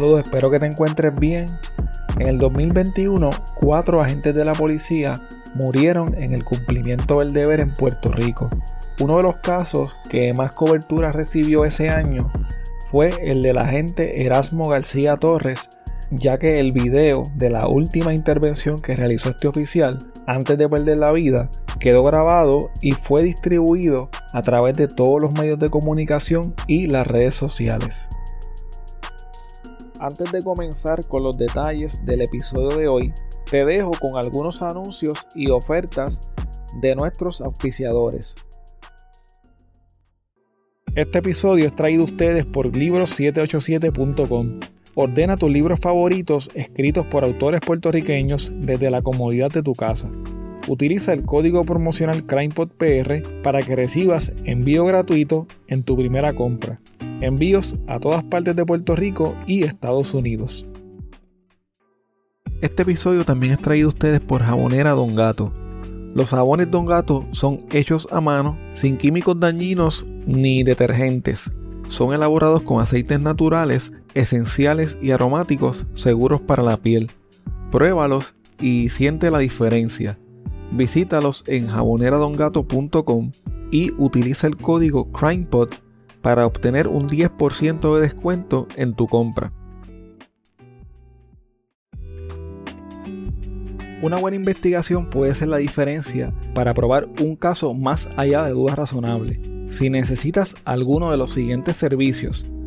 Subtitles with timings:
[0.00, 1.46] Espero que te encuentres bien.
[2.18, 5.14] En el 2021, cuatro agentes de la policía
[5.54, 8.48] murieron en el cumplimiento del deber en Puerto Rico.
[8.98, 12.32] Uno de los casos que más cobertura recibió ese año
[12.90, 15.68] fue el del agente Erasmo García Torres,
[16.10, 20.96] ya que el video de la última intervención que realizó este oficial antes de perder
[20.96, 26.54] la vida quedó grabado y fue distribuido a través de todos los medios de comunicación
[26.66, 28.08] y las redes sociales.
[30.00, 33.12] Antes de comenzar con los detalles del episodio de hoy,
[33.50, 36.32] te dejo con algunos anuncios y ofertas
[36.80, 38.34] de nuestros auspiciadores.
[40.94, 44.60] Este episodio es traído a ustedes por libros787.com.
[44.94, 50.10] Ordena tus libros favoritos escritos por autores puertorriqueños desde la comodidad de tu casa.
[50.66, 56.80] Utiliza el código promocional CrimePodPR para que recibas envío gratuito en tu primera compra.
[57.20, 60.66] Envíos a todas partes de Puerto Rico y Estados Unidos.
[62.62, 65.52] Este episodio también es traído a ustedes por Jabonera Don Gato.
[66.14, 71.50] Los jabones Don Gato son hechos a mano, sin químicos dañinos ni detergentes.
[71.88, 77.10] Son elaborados con aceites naturales, esenciales y aromáticos seguros para la piel.
[77.70, 80.18] Pruébalos y siente la diferencia.
[80.72, 83.32] Visítalos en jaboneradongato.com
[83.70, 85.70] y utiliza el código CrimePod
[86.22, 89.52] para obtener un 10% de descuento en tu compra.
[94.02, 98.76] Una buena investigación puede ser la diferencia para probar un caso más allá de dudas
[98.76, 99.38] razonables.
[99.70, 102.46] Si necesitas alguno de los siguientes servicios,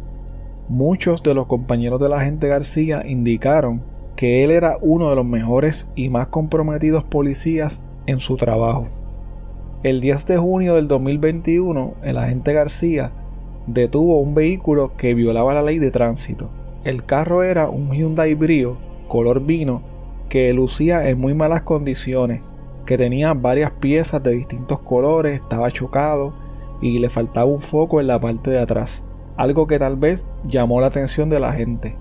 [0.70, 3.84] Muchos de los compañeros de la agente García indicaron
[4.16, 8.88] que él era uno de los mejores y más comprometidos policías en su trabajo.
[9.84, 13.12] El 10 de junio del 2021, el agente García
[13.66, 16.50] detuvo un vehículo que violaba la ley de tránsito.
[16.84, 19.82] El carro era un Hyundai Brio color vino
[20.30, 22.42] que lucía en muy malas condiciones,
[22.86, 26.34] que tenía varias piezas de distintos colores, estaba chocado
[26.82, 29.04] y le faltaba un foco en la parte de atrás,
[29.38, 31.96] algo que tal vez llamó la atención de la gente.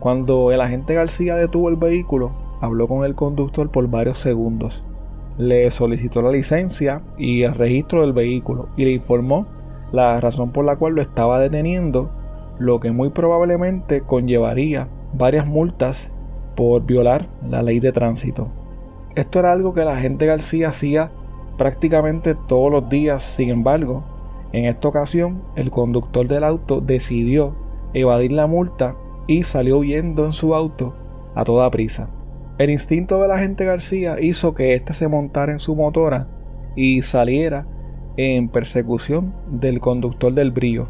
[0.00, 4.84] Cuando el agente García detuvo el vehículo, habló con el conductor por varios segundos.
[5.36, 9.46] Le solicitó la licencia y el registro del vehículo y le informó
[9.92, 12.10] la razón por la cual lo estaba deteniendo,
[12.58, 16.10] lo que muy probablemente conllevaría varias multas
[16.54, 18.48] por violar la ley de tránsito.
[19.14, 21.10] Esto era algo que la gente García hacía
[21.56, 24.04] prácticamente todos los días, sin embargo,
[24.52, 27.56] en esta ocasión el conductor del auto decidió
[27.92, 28.96] evadir la multa
[29.26, 30.94] y salió huyendo en su auto
[31.34, 32.08] a toda prisa.
[32.58, 36.28] El instinto de la gente García hizo que éste se montara en su motora
[36.76, 37.66] y saliera
[38.16, 40.88] en persecución del conductor del brío.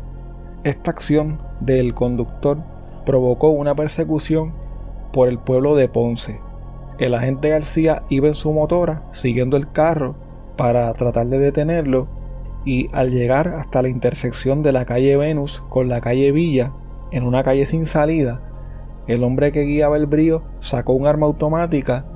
[0.62, 2.58] Esta acción del conductor
[3.06, 4.52] provocó una persecución
[5.12, 6.40] por el pueblo de Ponce.
[6.98, 10.16] El agente García iba en su motora siguiendo el carro
[10.56, 12.08] para tratar de detenerlo
[12.64, 16.72] y al llegar hasta la intersección de la calle Venus con la calle Villa,
[17.10, 18.40] en una calle sin salida,
[19.06, 22.06] el hombre que guiaba el brío sacó un arma automática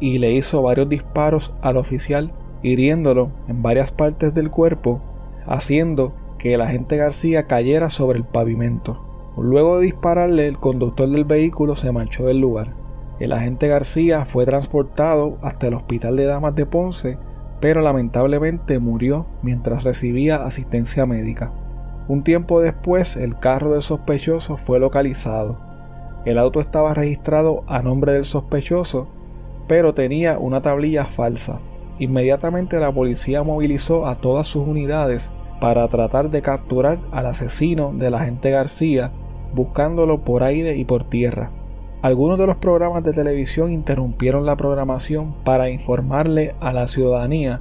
[0.00, 2.32] y le hizo varios disparos al oficial,
[2.62, 5.00] hiriéndolo en varias partes del cuerpo,
[5.46, 9.04] haciendo que el agente García cayera sobre el pavimento.
[9.36, 12.74] Luego de dispararle, el conductor del vehículo se marchó del lugar.
[13.18, 17.18] El agente García fue transportado hasta el hospital de damas de Ponce,
[17.60, 21.52] pero lamentablemente murió mientras recibía asistencia médica.
[22.06, 25.58] Un tiempo después, el carro del sospechoso fue localizado.
[26.24, 29.08] El auto estaba registrado a nombre del sospechoso,
[29.66, 31.60] pero tenía una tablilla falsa.
[31.98, 38.14] Inmediatamente la policía movilizó a todas sus unidades para tratar de capturar al asesino del
[38.14, 39.10] agente García,
[39.52, 41.50] buscándolo por aire y por tierra.
[42.00, 47.60] Algunos de los programas de televisión interrumpieron la programación para informarle a la ciudadanía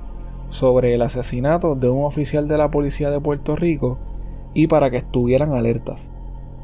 [0.49, 3.97] sobre el asesinato de un oficial de la policía de Puerto Rico
[4.53, 6.11] y para que estuvieran alertas.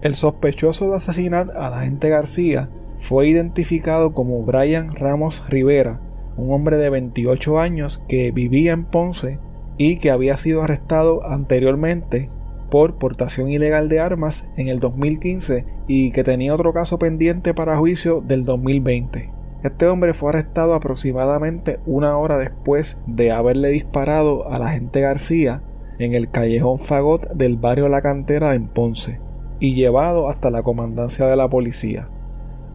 [0.02, 6.00] El sospechoso de asesinar a la agente García fue identificado como Brian Ramos Rivera,
[6.38, 9.40] un hombre de 28 años que vivía en Ponce
[9.78, 12.30] y que había sido arrestado anteriormente
[12.74, 17.78] por portación ilegal de armas en el 2015 y que tenía otro caso pendiente para
[17.78, 19.30] juicio del 2020.
[19.62, 25.62] Este hombre fue arrestado aproximadamente una hora después de haberle disparado a la agente García
[26.00, 29.22] en el callejón Fagot del barrio La Cantera en Ponce
[29.60, 32.10] y llevado hasta la comandancia de la policía.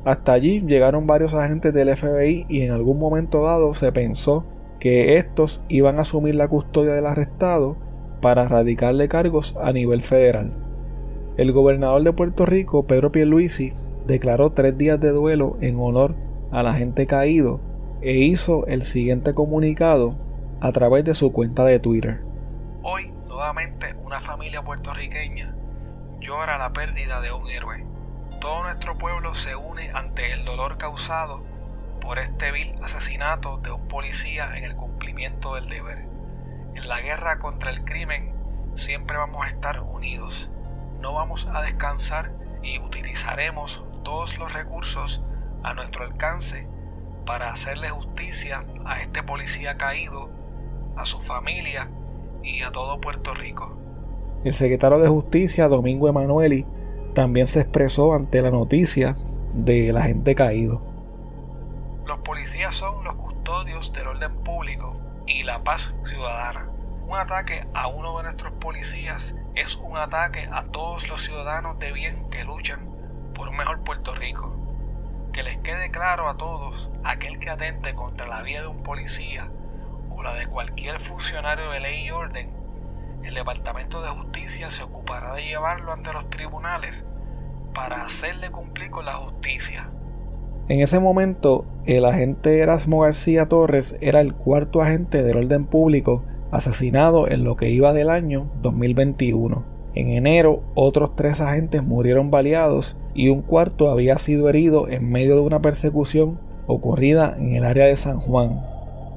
[0.04, 4.44] Hasta allí llegaron varios agentes del FBI y en algún momento dado se pensó
[4.78, 7.88] que estos iban a asumir la custodia del arrestado
[8.20, 10.53] para radicarle cargos a nivel federal.
[11.37, 13.73] El gobernador de Puerto Rico, Pedro Pierluisi,
[14.06, 16.15] declaró tres días de duelo en honor
[16.50, 17.61] al agente caído
[18.00, 20.17] e hizo el siguiente comunicado
[20.61, 22.20] a través de su cuenta de Twitter.
[22.82, 25.55] Hoy, nuevamente, una familia puertorriqueña
[26.20, 27.85] llora la pérdida de un héroe.
[28.41, 31.43] Todo nuestro pueblo se une ante el dolor causado
[32.00, 36.07] por este vil asesinato de un policía en el cumplimiento del deber.
[36.78, 38.32] En la guerra contra el crimen
[38.76, 40.48] siempre vamos a estar unidos.
[41.00, 42.31] No vamos a descansar
[42.62, 45.24] y utilizaremos todos los recursos
[45.64, 46.69] a nuestro alcance
[47.26, 50.31] para hacerle justicia a este policía caído,
[50.94, 51.91] a su familia
[52.44, 53.76] y a todo Puerto Rico.
[54.44, 56.64] El secretario de Justicia, Domingo Emanueli,
[57.12, 59.17] también se expresó ante la noticia
[59.53, 60.81] del agente caído.
[62.06, 66.69] Los policías son los custodios del orden público y la paz ciudadana.
[67.06, 71.93] Un ataque a uno de nuestros policías es un ataque a todos los ciudadanos de
[71.93, 72.89] bien que luchan
[73.35, 74.55] por un mejor Puerto Rico.
[75.32, 79.51] Que les quede claro a todos, aquel que atente contra la vida de un policía
[80.11, 82.51] o la de cualquier funcionario de ley y orden,
[83.23, 87.06] el Departamento de Justicia se ocupará de llevarlo ante los tribunales
[87.75, 89.91] para hacerle cumplir con la justicia.
[90.69, 96.25] En ese momento, el agente Erasmo García Torres era el cuarto agente del orden público
[96.51, 99.65] asesinado en lo que iba del año 2021.
[99.94, 105.37] En enero, otros tres agentes murieron baleados y un cuarto había sido herido en medio
[105.37, 108.60] de una persecución ocurrida en el área de San Juan.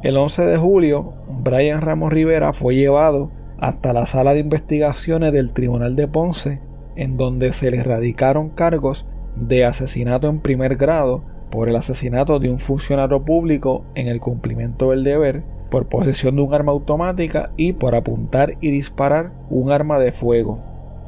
[0.04, 3.30] El 11 de julio, Brian Ramos Rivera fue llevado
[3.60, 6.62] hasta la sala de investigaciones del Tribunal de Ponce,
[6.96, 9.06] en donde se le radicaron cargos
[9.36, 14.92] de asesinato en primer grado por el asesinato de un funcionario público en el cumplimiento
[14.92, 20.00] del deber, por posesión de un arma automática y por apuntar y disparar un arma
[20.00, 20.60] de fuego.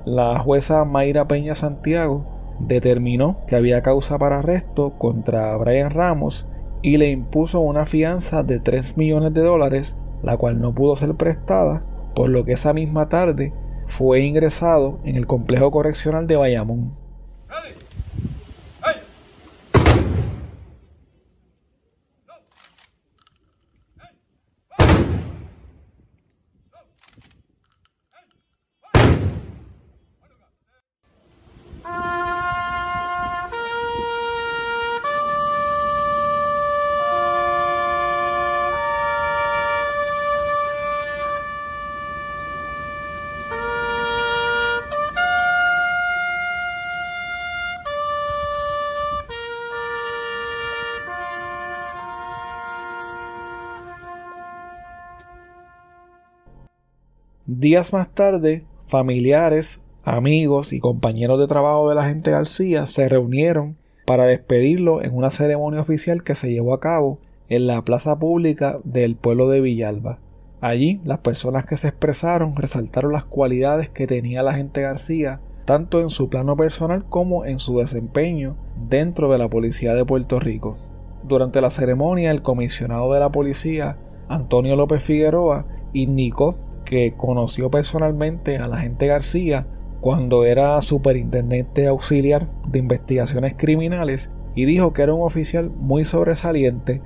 [0.05, 2.25] La jueza Mayra Peña Santiago
[2.59, 6.45] determinó que había causa para arresto contra Brian Ramos
[6.81, 11.15] y le impuso una fianza de 3 millones de dólares, la cual no pudo ser
[11.15, 11.83] prestada,
[12.13, 13.53] por lo que esa misma tarde
[13.87, 17.02] fue ingresado en el complejo correccional de Bayamón.
[57.63, 63.77] Días más tarde, familiares, amigos y compañeros de trabajo de la agente García se reunieron
[64.05, 68.79] para despedirlo en una ceremonia oficial que se llevó a cabo en la plaza pública
[68.83, 70.19] del pueblo de Villalba.
[70.59, 76.01] Allí, las personas que se expresaron resaltaron las cualidades que tenía la agente García, tanto
[76.01, 78.57] en su plano personal como en su desempeño
[78.89, 80.75] dentro de la Policía de Puerto Rico.
[81.23, 88.57] Durante la ceremonia, el comisionado de la policía, Antonio López Figueroa, indicó que conoció personalmente
[88.57, 89.67] a la agente García
[90.01, 97.01] cuando era superintendente auxiliar de investigaciones criminales y dijo que era un oficial muy sobresaliente,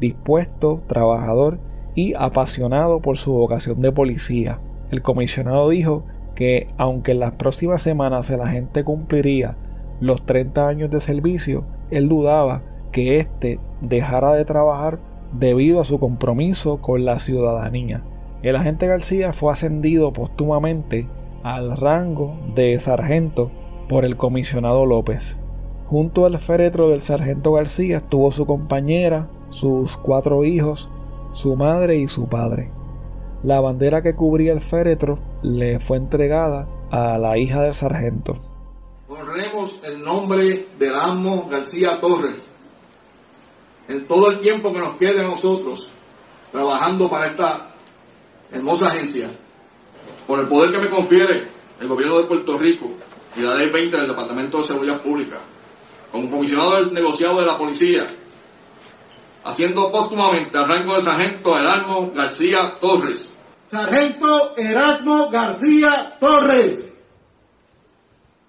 [0.00, 1.58] dispuesto, trabajador
[1.94, 4.60] y apasionado por su vocación de policía.
[4.90, 6.04] El comisionado dijo
[6.34, 9.56] que aunque en las próximas semanas la gente cumpliría
[10.00, 15.00] los 30 años de servicio, él dudaba que éste dejara de trabajar
[15.32, 18.02] debido a su compromiso con la ciudadanía.
[18.46, 21.08] El agente García fue ascendido póstumamente
[21.42, 23.50] al rango de sargento
[23.88, 25.36] por el comisionado López.
[25.88, 30.88] Junto al féretro del sargento García estuvo su compañera, sus cuatro hijos,
[31.32, 32.70] su madre y su padre.
[33.42, 38.36] La bandera que cubría el féretro le fue entregada a la hija del sargento.
[39.08, 42.48] Honremos el nombre del amo García Torres
[43.88, 45.90] en todo el tiempo que nos quede a nosotros
[46.52, 47.72] trabajando para esta
[48.52, 49.30] hermosa agencia
[50.26, 51.48] por el poder que me confiere
[51.80, 52.90] el gobierno de Puerto Rico
[53.36, 55.40] y la ley 20 del Departamento de Seguridad Pública,
[56.10, 58.06] como comisionado del negociado de la policía,
[59.44, 63.36] haciendo póstumamente al rango de sargento Erasmo García Torres.
[63.68, 66.94] Sargento Erasmo García Torres.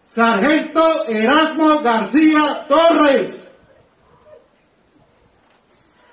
[0.06, 3.47] Sargento Erasmo García Torres.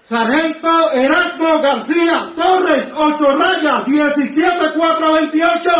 [0.05, 5.71] Sargento Erasmo García Torres, 8 rayas, 17428.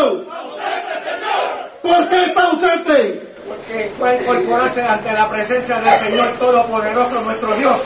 [1.83, 3.21] ¿Por qué está ausente?
[3.47, 7.79] Porque fue incorporarse ante la presencia del Señor Todopoderoso, nuestro Dios.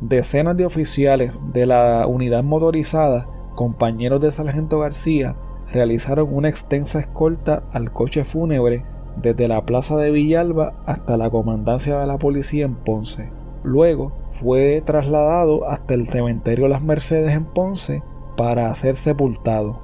[0.00, 5.36] Decenas de oficiales de la unidad motorizada, compañeros de Sargento García,
[5.72, 8.84] realizaron una extensa escolta al coche fúnebre
[9.22, 13.39] desde la plaza de Villalba hasta la comandancia de la policía en Ponce.
[13.62, 18.02] Luego fue trasladado hasta el cementerio Las Mercedes en Ponce
[18.36, 19.80] para ser sepultado.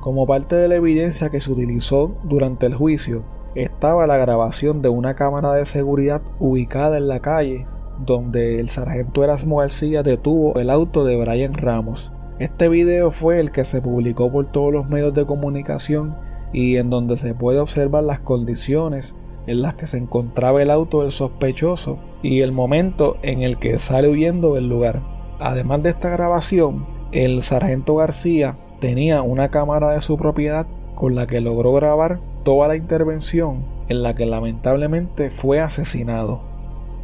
[0.00, 4.88] Como parte de la evidencia que se utilizó durante el juicio, estaba la grabación de
[4.88, 7.66] una cámara de seguridad ubicada en la calle
[8.04, 12.12] donde el sargento Erasmo García detuvo el auto de Brian Ramos.
[12.38, 16.16] Este video fue el que se publicó por todos los medios de comunicación
[16.52, 19.16] y en donde se puede observar las condiciones
[19.46, 23.78] en las que se encontraba el auto del sospechoso y el momento en el que
[23.78, 25.02] sale huyendo del lugar.
[25.38, 31.26] Además de esta grabación, el sargento García tenía una cámara de su propiedad con la
[31.26, 36.42] que logró grabar toda la intervención en la que lamentablemente fue asesinado.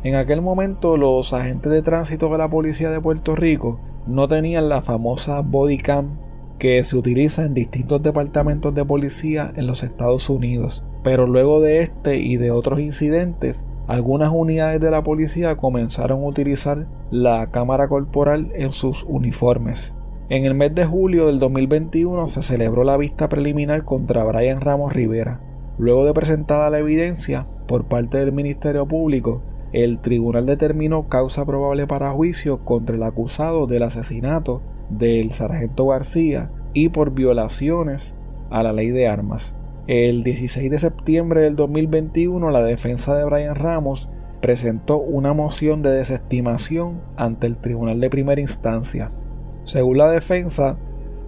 [0.03, 4.69] En aquel momento los agentes de tránsito de la policía de Puerto Rico no tenían
[4.69, 6.19] la famosa body cam
[6.59, 10.85] que se utiliza en distintos departamentos de policía en los Estados Unidos.
[11.03, 16.27] Pero luego de este y de otros incidentes, algunas unidades de la policía comenzaron a
[16.27, 19.93] utilizar la cámara corporal en sus uniformes.
[20.29, 24.93] En el mes de julio del 2021 se celebró la vista preliminar contra Brian Ramos
[24.93, 25.41] Rivera.
[25.79, 29.43] Luego de presentada la evidencia por parte del Ministerio Público,
[29.73, 36.51] el tribunal determinó causa probable para juicio contra el acusado del asesinato del sargento García
[36.73, 38.15] y por violaciones
[38.51, 39.55] a la ley de armas.
[39.89, 44.09] El 16 de septiembre del 2021 la defensa de Brian Ramos
[44.41, 49.11] presentó una moción de desestimación ante el Tribunal de Primera Instancia.
[49.65, 50.77] Según la defensa,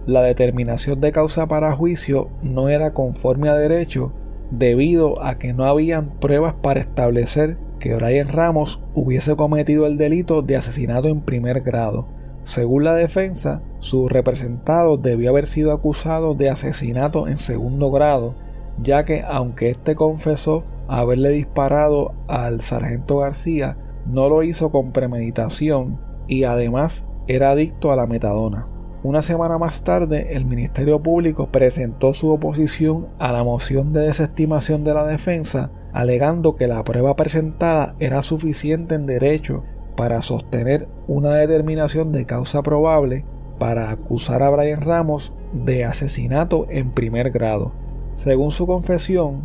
[0.05, 4.13] la determinación de causa para juicio no era conforme a derecho
[4.51, 10.41] debido a que no habían pruebas para establecer que Brian Ramos hubiese cometido el delito
[10.41, 12.07] de asesinato en primer grado.
[12.43, 18.35] Según la defensa, su representado debió haber sido acusado de asesinato en segundo grado,
[18.81, 25.99] ya que aunque éste confesó haberle disparado al sargento García, no lo hizo con premeditación
[26.27, 28.67] y además era adicto a la metadona.
[29.03, 34.83] Una semana más tarde, el Ministerio Público presentó su oposición a la moción de desestimación
[34.83, 39.63] de la defensa, alegando que la prueba presentada era suficiente en derecho
[39.95, 43.25] para sostener una determinación de causa probable
[43.59, 47.73] para acusar a Brian Ramos de asesinato en primer grado.
[48.15, 49.41] Según su confesión,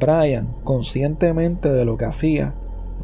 [0.00, 2.54] Brian, conscientemente de lo que hacía,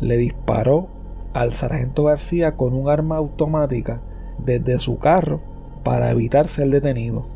[0.00, 0.88] le disparó
[1.33, 4.00] al sargento García con un arma automática
[4.45, 5.40] desde su carro
[5.85, 7.26] para evitar ser detenido.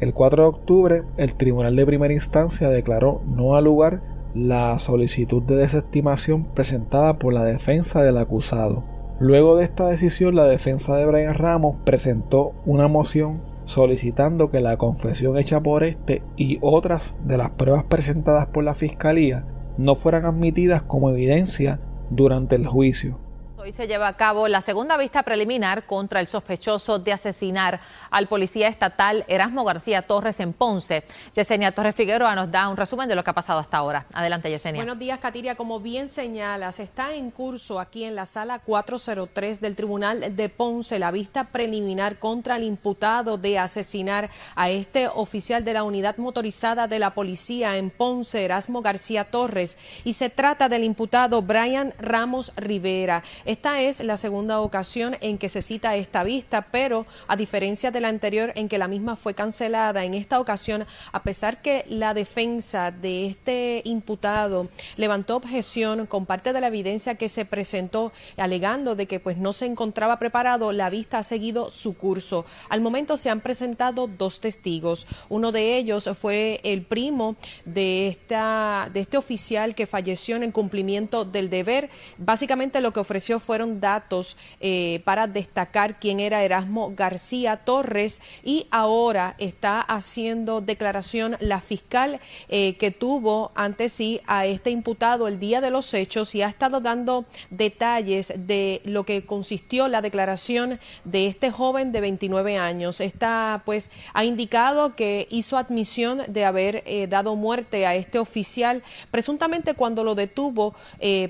[0.00, 4.02] El 4 de octubre, el Tribunal de Primera Instancia declaró no al lugar
[4.34, 8.84] la solicitud de desestimación presentada por la defensa del acusado.
[9.18, 14.78] Luego de esta decisión, la defensa de Brian Ramos presentó una moción solicitando que la
[14.78, 19.44] confesión hecha por este y otras de las pruebas presentadas por la Fiscalía
[19.76, 23.25] no fueran admitidas como evidencia durante el juicio.
[23.66, 27.80] Hoy se lleva a cabo la segunda vista preliminar contra el sospechoso de asesinar
[28.12, 31.02] al policía estatal Erasmo García Torres en Ponce.
[31.34, 34.06] Yesenia Torres Figueroa nos da un resumen de lo que ha pasado hasta ahora.
[34.12, 34.82] Adelante, Yesenia.
[34.82, 35.56] Buenos días, Katiria.
[35.56, 41.00] Como bien señalas, está en curso aquí en la sala 403 del Tribunal de Ponce
[41.00, 46.86] la vista preliminar contra el imputado de asesinar a este oficial de la unidad motorizada
[46.86, 49.76] de la policía en Ponce, Erasmo García Torres.
[50.04, 53.24] Y se trata del imputado Brian Ramos Rivera.
[53.56, 58.02] Esta es la segunda ocasión en que se cita esta vista, pero a diferencia de
[58.02, 62.12] la anterior en que la misma fue cancelada, en esta ocasión, a pesar que la
[62.12, 68.94] defensa de este imputado levantó objeción con parte de la evidencia que se presentó, alegando
[68.94, 72.44] de que pues no se encontraba preparado, la vista ha seguido su curso.
[72.68, 75.06] Al momento se han presentado dos testigos.
[75.30, 80.52] Uno de ellos fue el primo de esta de este oficial que falleció en el
[80.52, 81.88] cumplimiento del deber.
[82.18, 88.66] Básicamente lo que ofreció fueron datos eh, para destacar quién era Erasmo García Torres y
[88.72, 95.38] ahora está haciendo declaración la fiscal eh, que tuvo ante sí a este imputado el
[95.38, 100.80] día de los hechos y ha estado dando detalles de lo que consistió la declaración
[101.04, 103.00] de este joven de 29 años.
[103.00, 108.82] Esta pues ha indicado que hizo admisión de haber eh, dado muerte a este oficial
[109.12, 110.74] presuntamente cuando lo detuvo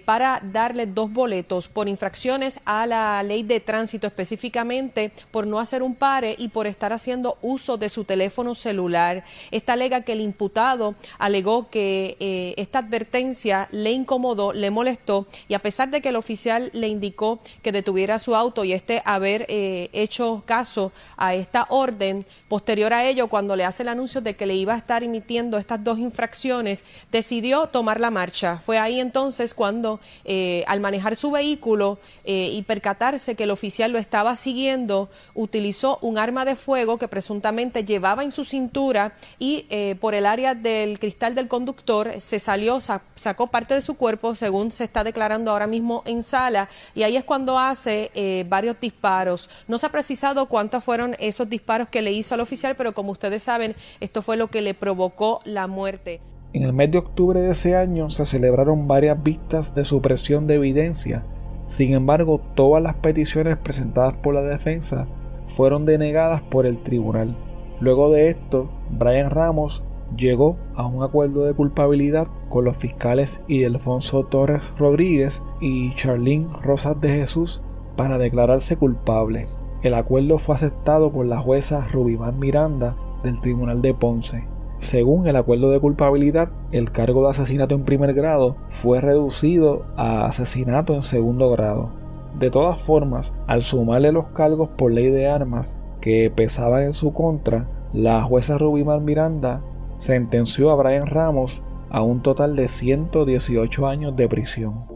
[0.07, 5.83] para darle dos boletos por infracción a la ley de tránsito específicamente por no hacer
[5.83, 9.25] un pare y por estar haciendo uso de su teléfono celular.
[9.51, 15.55] Esta alega que el imputado alegó que eh, esta advertencia le incomodó, le molestó y
[15.55, 19.47] a pesar de que el oficial le indicó que detuviera su auto y este haber
[19.49, 24.35] eh, hecho caso a esta orden, posterior a ello, cuando le hace el anuncio de
[24.35, 28.61] que le iba a estar emitiendo estas dos infracciones, decidió tomar la marcha.
[28.65, 31.86] Fue ahí entonces cuando eh, al manejar su vehículo
[32.25, 37.09] eh, y percatarse que el oficial lo estaba siguiendo, utilizó un arma de fuego que
[37.09, 42.39] presuntamente llevaba en su cintura y eh, por el área del cristal del conductor se
[42.39, 47.03] salió, sacó parte de su cuerpo, según se está declarando ahora mismo en sala, y
[47.03, 49.49] ahí es cuando hace eh, varios disparos.
[49.69, 53.13] No se ha precisado cuántos fueron esos disparos que le hizo al oficial, pero como
[53.13, 56.21] ustedes saben, esto fue lo que le provocó la muerte.
[56.53, 60.55] En el mes de octubre de ese año se celebraron varias vistas de supresión de
[60.55, 61.23] evidencia
[61.69, 65.07] sin embargo, todas las peticiones presentadas por la defensa
[65.49, 67.37] fueron denegadas por el tribunal.
[67.81, 69.83] Luego de esto, Brian Ramos
[70.17, 77.01] llegó a un acuerdo de culpabilidad con los fiscales Ildefonso Torres Rodríguez y Charlene Rosas
[77.01, 77.63] de Jesús
[77.97, 79.49] para declararse culpable.
[79.83, 84.47] El acuerdo fue aceptado por la jueza Rubimán Miranda del Tribunal de Ponce.
[84.79, 90.27] Según el acuerdo de culpabilidad, el cargo de asesinato en primer grado fue reducido a
[90.27, 91.91] asesinato en segundo grado.
[92.39, 97.15] De todas formas, al sumarle los cargos por ley de armas que pesaban en su
[97.15, 99.63] contra, la jueza Rubimar Miranda
[99.99, 104.96] sentenció a Brian Ramos a un total de 118 años de prisión.